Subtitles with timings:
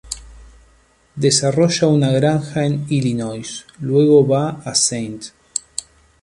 [1.25, 5.31] Desarrolla una granja en Illinois, luego va a St.